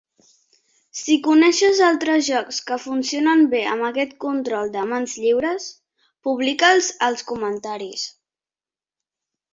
[0.99, 5.69] Si coneixes altres jocs que funcionen bé amb aquest control de mans lliures,
[6.29, 8.09] publica'ls als comentaris.